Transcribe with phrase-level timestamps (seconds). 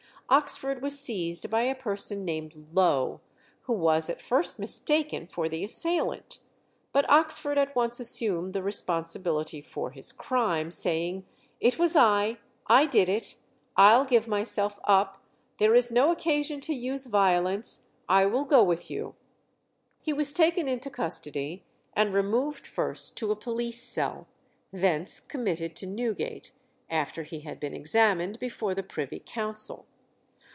[0.33, 3.19] Oxford was seized by a person named Lowe,
[3.63, 6.39] who was at first mistaken for the assailant.
[6.93, 11.25] But Oxford at once assumed the responsibility for his crime, saying,
[11.59, 12.37] "It was I.
[12.65, 13.35] I did it.
[13.75, 15.21] I'll give myself up.
[15.57, 17.87] There is no occasion to use violence.
[18.07, 19.15] I will go with you."
[20.01, 24.27] He was taken into custody, and removed first to a police cell,
[24.71, 26.53] thence committed to Newgate,
[26.89, 29.87] after he had been examined before the Privy Council.